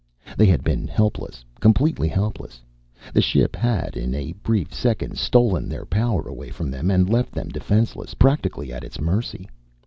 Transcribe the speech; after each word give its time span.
They 0.35 0.47
had 0.47 0.63
been 0.63 0.87
helpless, 0.87 1.45
completely 1.59 2.07
helpless. 2.07 2.63
The 3.13 3.21
ship 3.21 3.55
had, 3.55 3.95
in 3.95 4.15
a 4.15 4.31
brief 4.31 4.73
second, 4.73 5.15
stolen 5.19 5.69
their 5.69 5.85
power 5.85 6.27
away 6.27 6.49
from 6.49 6.71
them 6.71 6.89
and 6.89 7.07
left 7.07 7.33
them 7.33 7.49
defenseless, 7.49 8.15
practically 8.15 8.73
at 8.73 8.83
its 8.83 8.99
mercy. 8.99 9.47